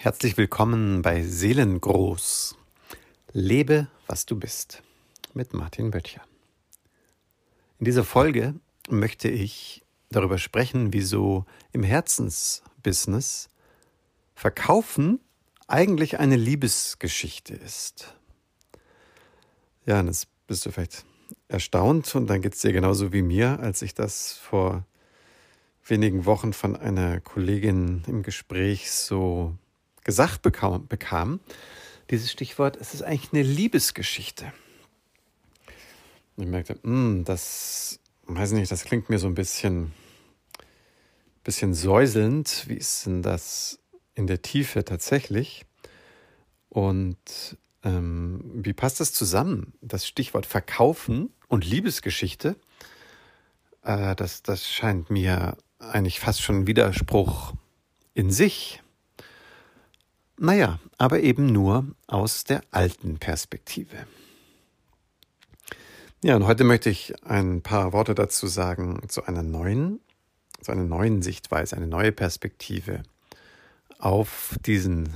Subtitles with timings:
[0.00, 2.56] Herzlich willkommen bei Seelengroß.
[3.32, 4.84] Lebe, was du bist.
[5.34, 6.22] Mit Martin Böttcher.
[7.80, 8.54] In dieser Folge
[8.88, 13.48] möchte ich darüber sprechen, wieso im Herzensbusiness
[14.36, 15.18] Verkaufen
[15.66, 18.14] eigentlich eine Liebesgeschichte ist.
[19.84, 21.04] Ja, jetzt bist du vielleicht
[21.48, 24.86] erstaunt und dann geht es dir genauso wie mir, als ich das vor
[25.84, 29.58] wenigen Wochen von einer Kollegin im Gespräch so
[30.08, 31.38] gesagt bekam, bekam
[32.08, 34.50] dieses Stichwort, es ist eigentlich eine Liebesgeschichte.
[36.34, 39.92] Und ich merkte, mh, hm, das, weiß nicht, das klingt mir so ein bisschen,
[41.44, 42.64] bisschen säuselnd.
[42.68, 43.80] Wie ist denn das
[44.14, 45.66] in der Tiefe tatsächlich?
[46.70, 49.74] Und ähm, wie passt das zusammen?
[49.82, 52.56] Das Stichwort Verkaufen und Liebesgeschichte,
[53.82, 57.52] äh, das, das scheint mir eigentlich fast schon ein Widerspruch
[58.14, 58.80] in sich.
[60.40, 64.06] Naja, aber eben nur aus der alten Perspektive.
[66.22, 70.00] Ja, und heute möchte ich ein paar Worte dazu sagen zu einer neuen,
[70.60, 73.02] zu einer neuen Sichtweise, eine neue Perspektive
[73.98, 75.12] auf diesen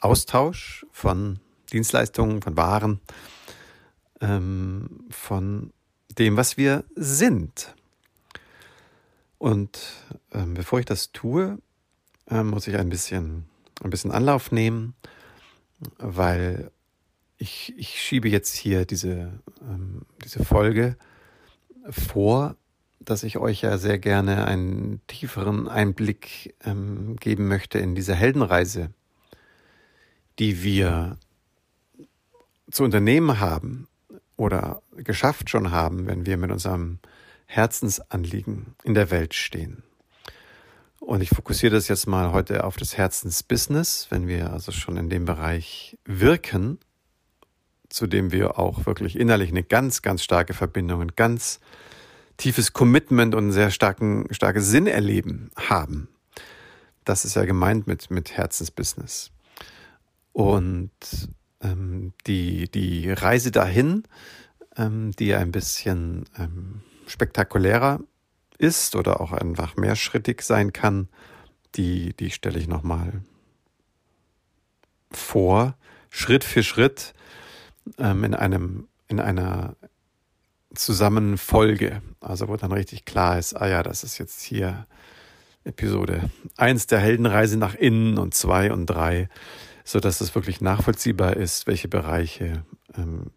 [0.00, 1.40] Austausch von
[1.72, 3.00] Dienstleistungen, von Waren,
[4.20, 5.72] ähm, von
[6.18, 7.74] dem, was wir sind.
[9.38, 9.78] Und
[10.32, 11.58] ähm, bevor ich das tue,
[12.28, 13.48] ähm, muss ich ein bisschen
[13.82, 14.94] ein bisschen Anlauf nehmen,
[15.98, 16.70] weil
[17.36, 20.96] ich, ich schiebe jetzt hier diese, ähm, diese Folge
[21.88, 22.56] vor,
[23.00, 28.90] dass ich euch ja sehr gerne einen tieferen Einblick ähm, geben möchte in diese Heldenreise,
[30.38, 31.16] die wir
[32.70, 33.88] zu unternehmen haben
[34.36, 36.98] oder geschafft schon haben, wenn wir mit unserem
[37.46, 39.82] Herzensanliegen in der Welt stehen.
[41.00, 45.08] Und ich fokussiere das jetzt mal heute auf das Herzensbusiness, wenn wir also schon in
[45.08, 46.78] dem Bereich wirken,
[47.88, 51.60] zu dem wir auch wirklich innerlich eine ganz, ganz starke Verbindung, ein ganz
[52.36, 56.08] tiefes Commitment und einen sehr starken, starkes Sinn erleben haben.
[57.04, 59.30] Das ist ja gemeint mit, mit Herzensbusiness.
[60.32, 60.90] Und
[61.62, 64.02] ähm, die, die Reise dahin,
[64.76, 68.00] ähm, die ein bisschen ähm, spektakulärer
[68.58, 71.08] ist oder auch einfach mehrschrittig sein kann,
[71.74, 73.22] die, die stelle ich nochmal
[75.10, 75.76] vor,
[76.10, 77.14] Schritt für Schritt
[77.98, 79.76] ähm, in einem, in einer
[80.74, 82.02] Zusammenfolge.
[82.20, 84.86] Also wo dann richtig klar ist, ah ja, das ist jetzt hier
[85.64, 89.28] Episode 1 der Heldenreise nach innen und 2 und 3,
[89.84, 92.64] so dass es wirklich nachvollziehbar ist, welche Bereiche
[92.96, 93.30] ähm,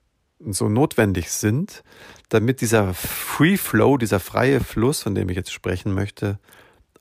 [0.49, 1.83] so notwendig sind,
[2.29, 6.39] damit dieser Free Flow, dieser freie Fluss, von dem ich jetzt sprechen möchte,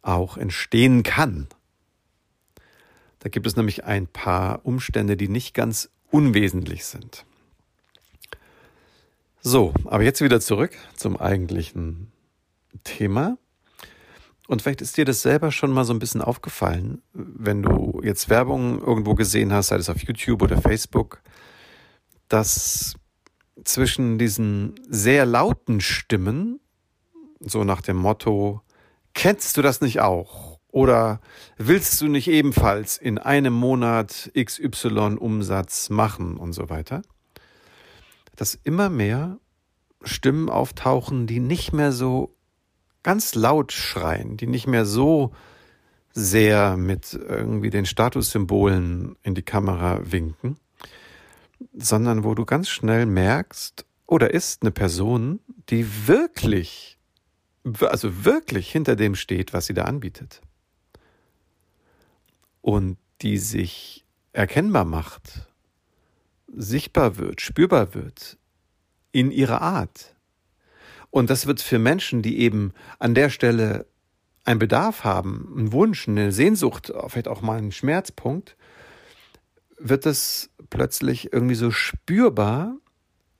[0.03, 1.49] auch entstehen kann.
[3.21, 7.25] Da gibt es nämlich ein paar Umstände, die nicht ganz unwesentlich sind.
[9.43, 12.13] So, aber jetzt wieder zurück zum eigentlichen
[12.85, 13.39] Thema.
[14.49, 18.29] Und vielleicht ist dir das selber schon mal so ein bisschen aufgefallen, wenn du jetzt
[18.29, 21.23] Werbung irgendwo gesehen hast, sei es auf YouTube oder Facebook,
[22.29, 22.97] dass
[23.65, 26.61] zwischen diesen sehr lauten Stimmen,
[27.41, 28.63] so nach dem Motto,
[29.15, 30.59] kennst du das nicht auch?
[30.69, 31.21] Oder
[31.57, 37.03] willst du nicht ebenfalls in einem Monat XY Umsatz machen und so weiter?
[38.37, 39.39] Dass immer mehr
[40.03, 42.37] Stimmen auftauchen, die nicht mehr so
[43.03, 45.33] ganz laut schreien, die nicht mehr so
[46.13, 50.59] sehr mit irgendwie den Statussymbolen in die Kamera winken,
[51.73, 55.39] sondern wo du ganz schnell merkst, oder oh, ist eine Person,
[55.69, 56.99] die wirklich,
[57.81, 60.41] also wirklich hinter dem steht, was sie da anbietet.
[62.61, 65.49] Und die sich erkennbar macht,
[66.49, 68.37] sichtbar wird, spürbar wird
[69.13, 70.17] in ihrer Art.
[71.11, 73.87] Und das wird für Menschen, die eben an der Stelle
[74.45, 78.57] einen Bedarf haben, einen Wunsch, eine Sehnsucht, vielleicht auch mal einen Schmerzpunkt,
[79.81, 82.77] wird es plötzlich irgendwie so spürbar,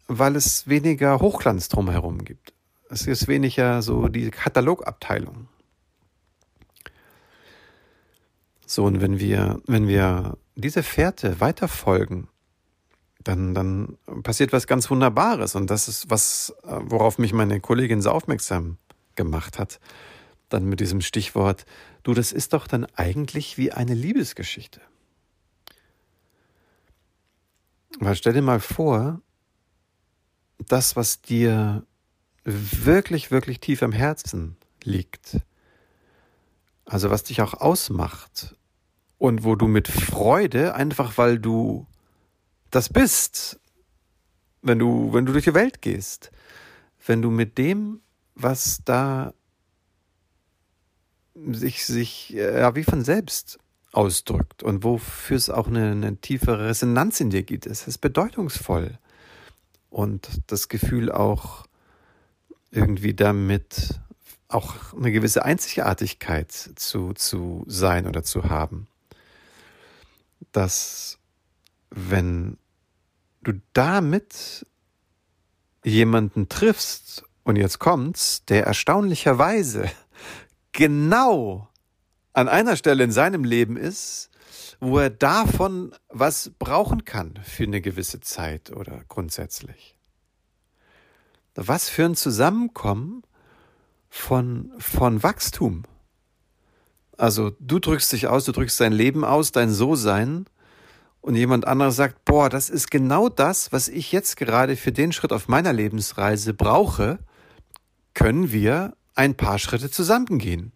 [0.09, 2.53] weil es weniger Hochglanz drumherum gibt.
[2.89, 5.49] Es ist weniger so die Katalogabteilung.
[8.67, 12.29] So, und wenn wir, wenn wir diese Fährte weiterfolgen,
[13.23, 15.55] dann, dann passiert was ganz Wunderbares.
[15.55, 18.79] Und das ist was, worauf mich meine Kollegin so aufmerksam
[19.15, 19.79] gemacht hat.
[20.49, 21.67] Dann mit diesem Stichwort,
[22.03, 24.81] du, das ist doch dann eigentlich wie eine Liebesgeschichte.
[27.99, 29.21] Weil stell dir mal vor,
[30.59, 31.85] das, was dir
[32.45, 35.41] wirklich, wirklich tief am Herzen liegt,
[36.85, 38.57] also was dich auch ausmacht
[39.19, 41.87] und wo du mit Freude, einfach weil du
[42.71, 43.61] das bist,
[44.63, 46.31] wenn du, wenn du durch die Welt gehst,
[47.07, 48.01] wenn du mit dem,
[48.35, 49.35] was da
[51.35, 53.59] sich, sich ja, wie von selbst
[53.93, 57.67] ausdrückt und wofür es auch eine, eine tiefere Resonanz in dir gibt.
[57.67, 58.99] Es ist bedeutungsvoll
[59.91, 61.67] und das Gefühl auch
[62.71, 64.01] irgendwie damit
[64.49, 68.87] auch eine gewisse Einzigartigkeit zu, zu sein oder zu haben.
[70.53, 71.19] Dass
[71.91, 72.57] wenn
[73.43, 74.67] du damit
[75.85, 79.91] jemanden triffst und jetzt kommt's, der erstaunlicherweise
[80.73, 81.70] genau
[82.33, 84.31] an einer Stelle in seinem Leben ist,
[84.81, 89.97] wo er davon was brauchen kann für eine gewisse Zeit oder grundsätzlich.
[91.55, 93.23] Was für ein Zusammenkommen
[94.09, 95.85] von, von Wachstum.
[97.17, 100.47] Also du drückst dich aus, du drückst dein Leben aus, dein So-Sein
[101.21, 105.13] und jemand anderes sagt, boah, das ist genau das, was ich jetzt gerade für den
[105.13, 107.19] Schritt auf meiner Lebensreise brauche,
[108.15, 110.73] können wir ein paar Schritte zusammengehen.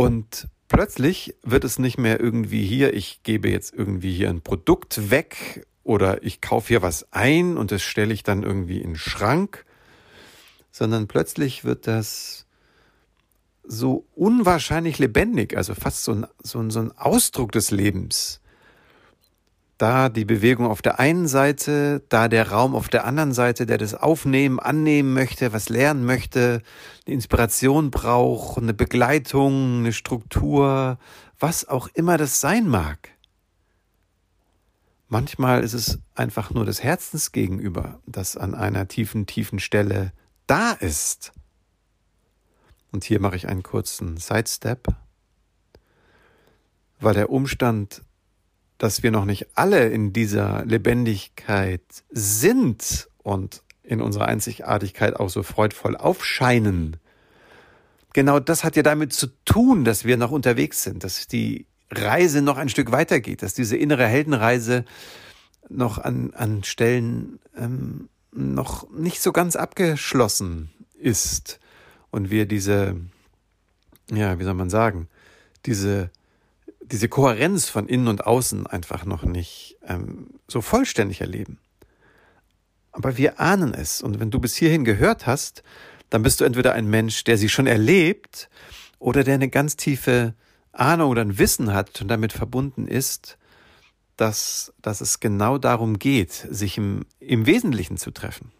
[0.00, 5.10] Und plötzlich wird es nicht mehr irgendwie hier, ich gebe jetzt irgendwie hier ein Produkt
[5.10, 8.96] weg oder ich kaufe hier was ein und das stelle ich dann irgendwie in den
[8.96, 9.66] Schrank,
[10.70, 12.46] sondern plötzlich wird das
[13.62, 18.39] so unwahrscheinlich lebendig, also fast so ein, so ein, so ein Ausdruck des Lebens
[19.80, 23.78] da die Bewegung auf der einen Seite, da der Raum auf der anderen Seite, der
[23.78, 26.60] das aufnehmen, annehmen möchte, was lernen möchte,
[27.06, 30.98] eine Inspiration braucht, eine Begleitung, eine Struktur,
[31.38, 33.08] was auch immer das sein mag.
[35.08, 40.12] Manchmal ist es einfach nur des Herzens gegenüber, das an einer tiefen, tiefen Stelle
[40.46, 41.32] da ist.
[42.92, 44.88] Und hier mache ich einen kurzen Sidestep,
[47.00, 48.02] weil der Umstand,
[48.80, 55.42] dass wir noch nicht alle in dieser Lebendigkeit sind und in unserer Einzigartigkeit auch so
[55.42, 56.96] freudvoll aufscheinen.
[58.14, 62.40] Genau das hat ja damit zu tun, dass wir noch unterwegs sind, dass die Reise
[62.40, 64.86] noch ein Stück weitergeht, dass diese innere Heldenreise
[65.68, 71.60] noch an, an Stellen ähm, noch nicht so ganz abgeschlossen ist
[72.10, 72.96] und wir diese,
[74.10, 75.08] ja, wie soll man sagen,
[75.66, 76.10] diese
[76.90, 81.58] diese Kohärenz von innen und außen einfach noch nicht ähm, so vollständig erleben.
[82.92, 84.02] Aber wir ahnen es.
[84.02, 85.62] Und wenn du bis hierhin gehört hast,
[86.10, 88.48] dann bist du entweder ein Mensch, der sie schon erlebt,
[88.98, 90.34] oder der eine ganz tiefe
[90.72, 93.38] Ahnung oder ein Wissen hat und damit verbunden ist,
[94.16, 98.52] dass, dass es genau darum geht, sich im, im Wesentlichen zu treffen.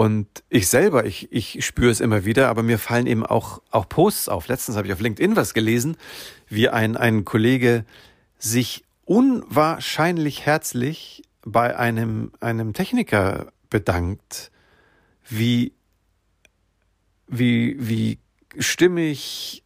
[0.00, 3.86] Und ich selber, ich, ich spüre es immer wieder, aber mir fallen eben auch, auch
[3.86, 4.48] Posts auf.
[4.48, 5.98] Letztens habe ich auf LinkedIn was gelesen,
[6.48, 7.84] wie ein, ein Kollege
[8.38, 14.50] sich unwahrscheinlich herzlich bei einem, einem Techniker bedankt,
[15.28, 15.74] wie,
[17.26, 18.18] wie, wie
[18.58, 19.62] stimmig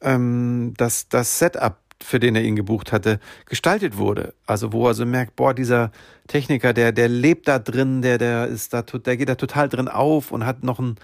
[0.00, 4.34] ähm, das, das Setup für den er ihn gebucht hatte, gestaltet wurde.
[4.46, 5.90] Also wo er so merkt, boah, dieser
[6.26, 9.88] Techniker, der, der lebt da drin, der, der ist da, der geht da total drin
[9.88, 10.96] auf und hat noch ein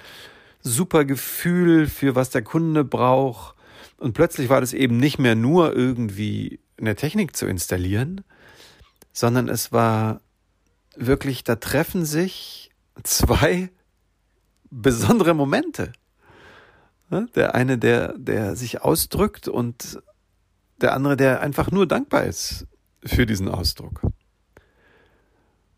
[0.60, 3.54] super Gefühl für was der Kunde braucht.
[3.98, 8.22] Und plötzlich war das eben nicht mehr nur irgendwie eine Technik zu installieren,
[9.12, 10.20] sondern es war
[10.96, 12.70] wirklich, da treffen sich
[13.02, 13.70] zwei
[14.70, 15.92] besondere Momente.
[17.36, 20.00] Der eine, der, der sich ausdrückt und
[20.80, 22.66] der andere, der einfach nur dankbar ist
[23.04, 24.00] für diesen Ausdruck.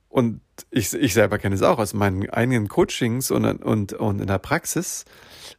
[0.09, 4.27] Und ich, ich selber kenne es auch aus meinen eigenen Coachings und, und, und in
[4.27, 5.05] der Praxis,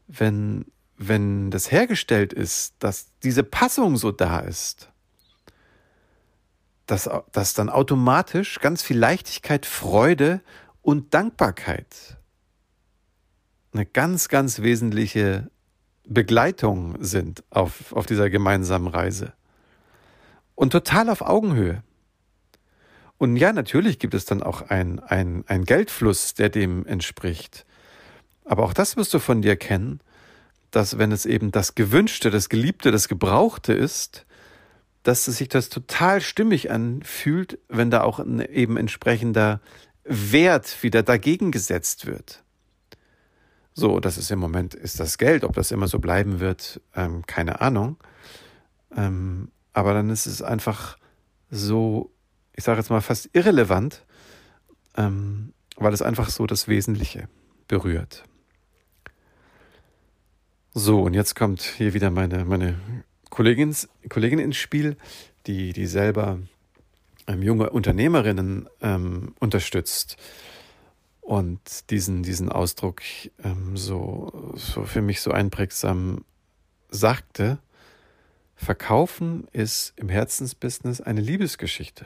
[0.08, 0.66] wenn,
[0.98, 4.90] wenn das hergestellt ist, dass diese Passung so da ist,
[6.88, 10.42] dass, dass dann automatisch ganz viel Leichtigkeit, Freude
[10.82, 12.18] und Dankbarkeit
[13.74, 15.52] eine ganz, ganz wesentliche
[16.08, 19.34] Begleitung sind auf, auf dieser gemeinsamen Reise.
[20.56, 21.84] Und total auf Augenhöhe.
[23.18, 27.66] Und ja, natürlich gibt es dann auch ein, ein, ein Geldfluss, der dem entspricht.
[28.46, 30.00] Aber auch das wirst du von dir kennen,
[30.72, 34.26] dass wenn es eben das Gewünschte, das Geliebte, das Gebrauchte ist,
[35.04, 39.62] dass es sich das total stimmig anfühlt, wenn da auch ein eben entsprechender
[40.04, 42.44] Wert wieder dagegen gesetzt wird.
[43.80, 45.44] So, das ist im Moment, ist das Geld.
[45.44, 47.98] Ob das immer so bleiben wird, ähm, keine Ahnung.
[48.96, 50.98] Ähm, aber dann ist es einfach
[51.52, 52.12] so,
[52.54, 54.04] ich sage jetzt mal fast irrelevant,
[54.96, 57.30] ähm, weil es einfach so das Wesentliche
[57.68, 58.24] berührt.
[60.74, 62.80] So, und jetzt kommt hier wieder meine, meine
[63.30, 63.76] Kollegin,
[64.10, 64.98] Kollegin ins Spiel,
[65.46, 66.40] die, die selber
[67.28, 70.18] ähm, junge Unternehmerinnen ähm, unterstützt
[71.28, 73.02] und diesen, diesen Ausdruck
[73.44, 76.24] ähm, so, so für mich so einprägsam
[76.90, 77.60] sagte,
[78.56, 82.06] Verkaufen ist im Herzensbusiness eine Liebesgeschichte.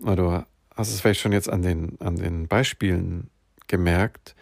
[0.00, 3.30] Du hast es vielleicht schon jetzt an den, an den Beispielen
[3.68, 4.34] gemerkt.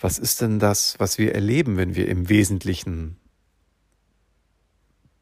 [0.00, 3.18] Was ist denn das, was wir erleben, wenn wir im Wesentlichen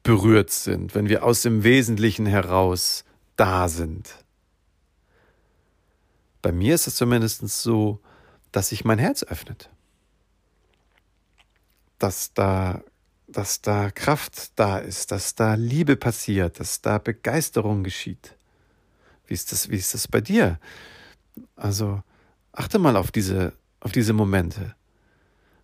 [0.05, 4.25] berührt sind, wenn wir aus dem Wesentlichen heraus da sind?
[6.43, 8.01] Bei mir ist es zumindest so,
[8.53, 9.71] dass sich mein Herz öffnet.
[11.99, 12.83] Dass da,
[13.27, 18.37] dass da Kraft da ist, dass da Liebe passiert, dass da Begeisterung geschieht.
[19.27, 20.59] Wie ist das, wie ist das bei dir?
[21.57, 22.03] Also
[22.53, 24.75] achte mal auf diese, auf diese Momente.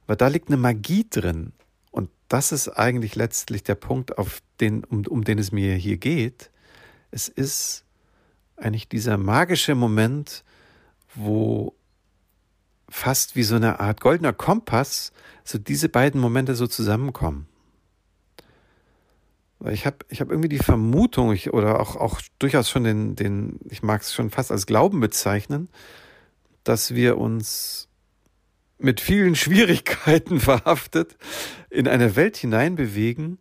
[0.07, 1.53] Weil da liegt eine Magie drin.
[1.91, 5.97] Und das ist eigentlich letztlich der Punkt, auf den, um, um den es mir hier
[5.97, 6.51] geht.
[7.11, 7.85] Es ist
[8.57, 10.45] eigentlich dieser magische Moment,
[11.15, 11.75] wo
[12.89, 15.13] fast wie so eine Art goldener Kompass
[15.45, 17.47] so diese beiden Momente so zusammenkommen.
[19.71, 23.61] Ich habe ich hab irgendwie die Vermutung, ich, oder auch, auch durchaus schon den, den,
[23.71, 25.69] ich mag es schon fast als Glauben bezeichnen,
[26.65, 27.89] dass wir uns
[28.79, 31.17] mit vielen Schwierigkeiten verhaftet
[31.71, 33.39] in eine Welt hineinbewegen,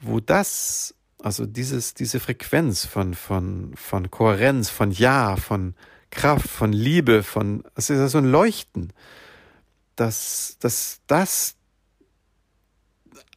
[0.00, 5.74] wo das, also dieses, diese Frequenz von, von, von Kohärenz, von Ja, von
[6.12, 8.92] Kraft, von Liebe, von, es ist ja so ein Leuchten,
[9.96, 11.56] dass, dass das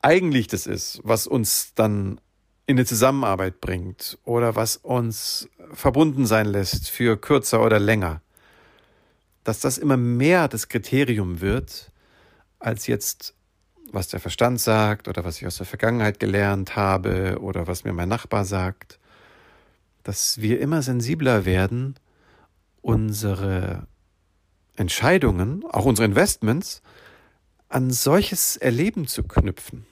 [0.01, 2.21] eigentlich das ist, was uns dann
[2.67, 8.21] in eine Zusammenarbeit bringt oder was uns verbunden sein lässt für kürzer oder länger.
[9.43, 11.91] Dass das immer mehr das Kriterium wird,
[12.59, 13.35] als jetzt,
[13.91, 17.93] was der Verstand sagt oder was ich aus der Vergangenheit gelernt habe oder was mir
[17.93, 18.99] mein Nachbar sagt.
[20.03, 21.95] Dass wir immer sensibler werden,
[22.85, 23.87] unsere
[24.75, 26.83] Entscheidungen, auch unsere Investments,
[27.67, 29.87] an solches Erleben zu knüpfen.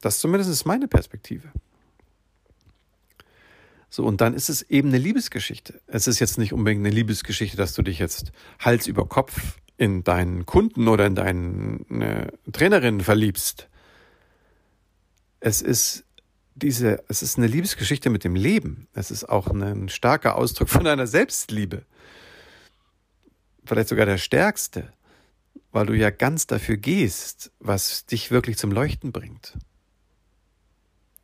[0.00, 1.48] Das zumindest ist meine Perspektive.
[3.88, 5.80] So, und dann ist es eben eine Liebesgeschichte.
[5.86, 10.02] Es ist jetzt nicht unbedingt eine Liebesgeschichte, dass du dich jetzt Hals über Kopf in
[10.02, 13.68] deinen Kunden oder in deine Trainerin verliebst.
[15.38, 16.05] Es ist
[16.56, 18.88] diese, es ist eine Liebesgeschichte mit dem Leben.
[18.94, 21.84] Es ist auch ein starker Ausdruck von einer Selbstliebe.
[23.64, 24.90] Vielleicht sogar der stärkste,
[25.70, 29.58] weil du ja ganz dafür gehst, was dich wirklich zum Leuchten bringt.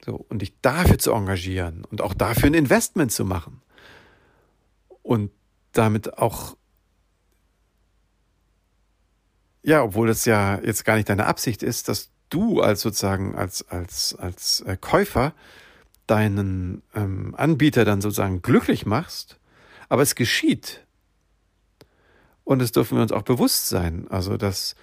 [0.04, 3.62] So, und dich dafür zu engagieren und auch dafür ein Investment zu machen.
[5.02, 5.30] Und
[5.72, 6.58] damit auch,
[9.62, 13.68] ja, obwohl das ja jetzt gar nicht deine Absicht ist, dass du als sozusagen als,
[13.68, 15.34] als, als äh, Käufer
[16.06, 19.38] deinen ähm, Anbieter dann sozusagen glücklich machst,
[19.88, 20.84] aber es geschieht.
[22.44, 24.74] Und es dürfen wir uns auch bewusst sein, also dass,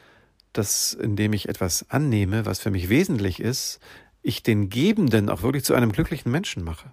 [0.53, 3.79] dass indem ich etwas annehme, was für mich wesentlich ist,
[4.21, 6.91] ich den Gebenden auch wirklich zu einem glücklichen Menschen mache.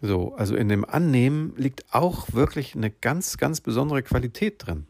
[0.00, 4.86] So, also in dem Annehmen liegt auch wirklich eine ganz, ganz besondere Qualität drin.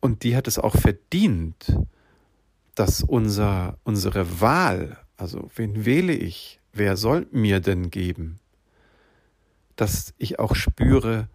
[0.00, 1.76] Und die hat es auch verdient,
[2.74, 8.40] dass unser, unsere Wahl, also wen wähle ich, wer soll mir denn geben,
[9.76, 11.28] dass ich auch spüre,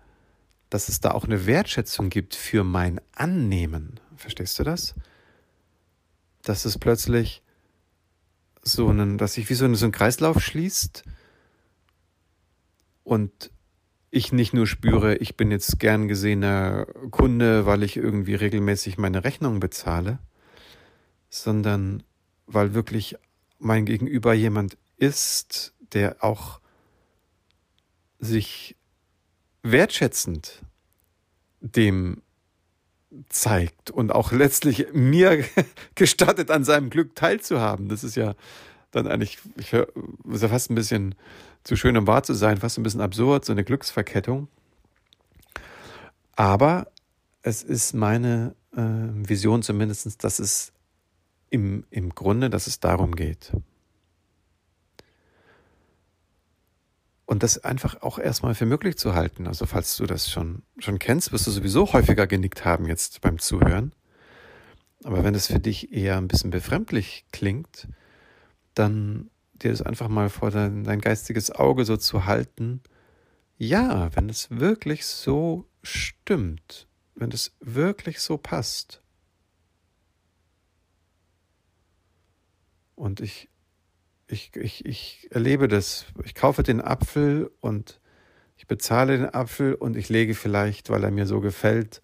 [0.70, 4.00] dass es da auch eine Wertschätzung gibt für mein Annehmen.
[4.16, 4.96] Verstehst du das?
[6.42, 7.44] Dass es plötzlich
[8.62, 11.04] so einen, dass sich wie so ein, so ein Kreislauf schließt
[13.04, 13.52] und
[14.16, 19.26] ich nicht nur spüre, ich bin jetzt gern gesehener Kunde, weil ich irgendwie regelmäßig meine
[19.26, 20.20] Rechnung bezahle,
[21.30, 22.02] sondern
[22.48, 23.18] weil wirklich
[23.60, 26.62] mein Gegenüber jemand ist, der auch
[28.20, 28.78] sich
[29.64, 30.62] wertschätzend
[31.60, 32.22] dem
[33.28, 35.44] zeigt und auch letztlich mir
[35.96, 37.90] gestattet, an seinem Glück teilzuhaben.
[37.90, 38.34] Das ist ja
[38.92, 39.90] dann eigentlich, ich hör,
[40.32, 41.16] ist ja fast ein bisschen
[41.66, 44.48] zu schön, um wahr zu sein, fast ein bisschen absurd, so eine Glücksverkettung.
[46.36, 46.88] Aber
[47.42, 50.72] es ist meine äh, Vision zumindest, dass es
[51.50, 53.52] im, im Grunde, dass es darum geht.
[57.26, 59.48] Und das einfach auch erstmal für möglich zu halten.
[59.48, 63.40] Also falls du das schon, schon kennst, wirst du sowieso häufiger genickt haben jetzt beim
[63.40, 63.94] Zuhören.
[65.04, 67.88] Aber wenn es für dich eher ein bisschen befremdlich klingt,
[68.76, 69.32] dann
[69.62, 72.82] dir das einfach mal vor dein, dein geistiges Auge so zu halten,
[73.58, 79.02] ja, wenn es wirklich so stimmt, wenn es wirklich so passt.
[82.96, 83.50] Und ich,
[84.28, 86.06] ich, ich, ich erlebe das.
[86.24, 88.00] Ich kaufe den Apfel und
[88.58, 92.02] ich bezahle den Apfel und ich lege vielleicht, weil er mir so gefällt,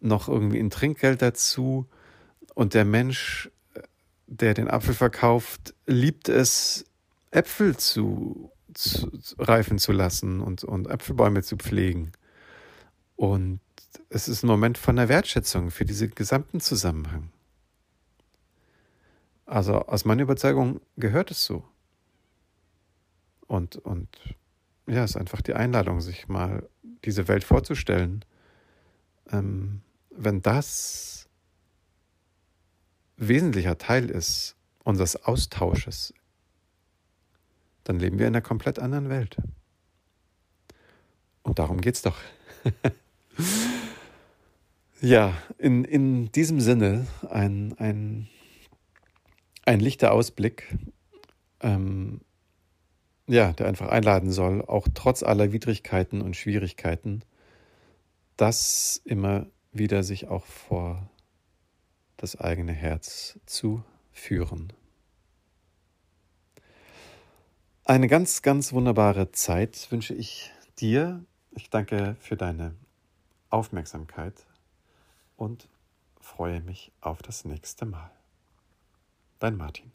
[0.00, 1.88] noch irgendwie ein Trinkgeld dazu.
[2.54, 3.50] Und der Mensch,
[4.30, 6.84] der den Apfel verkauft, liebt es,
[7.32, 12.12] Äpfel zu, zu, reifen zu lassen und, und Äpfelbäume zu pflegen.
[13.16, 13.60] Und
[14.08, 17.30] es ist ein Moment von der Wertschätzung für diesen gesamten Zusammenhang.
[19.46, 21.64] Also aus meiner Überzeugung gehört es so.
[23.48, 24.08] Und, und
[24.86, 26.68] ja, es ist einfach die Einladung, sich mal
[27.04, 28.24] diese Welt vorzustellen.
[29.32, 31.19] Ähm, wenn das
[33.20, 36.14] wesentlicher Teil ist unseres Austausches,
[37.84, 39.36] dann leben wir in einer komplett anderen Welt.
[41.42, 42.16] Und darum geht es doch.
[45.00, 48.28] ja, in, in diesem Sinne ein, ein,
[49.64, 50.74] ein lichter Ausblick,
[51.60, 52.20] ähm,
[53.26, 57.22] ja, der einfach einladen soll, auch trotz aller Widrigkeiten und Schwierigkeiten,
[58.36, 61.10] das immer wieder sich auch vor
[62.20, 64.72] das eigene Herz zu führen.
[67.84, 71.24] Eine ganz, ganz wunderbare Zeit wünsche ich dir.
[71.52, 72.74] Ich danke für deine
[73.48, 74.34] Aufmerksamkeit
[75.36, 75.66] und
[76.20, 78.10] freue mich auf das nächste Mal.
[79.38, 79.90] Dein Martin.